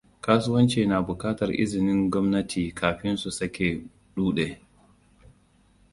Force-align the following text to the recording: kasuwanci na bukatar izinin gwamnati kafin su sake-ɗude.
kasuwanci 0.23 0.79
na 0.89 0.97
bukatar 1.07 1.49
izinin 1.63 1.99
gwamnati 2.11 2.61
kafin 2.79 3.15
su 3.21 3.29
sake-ɗude. 3.37 4.47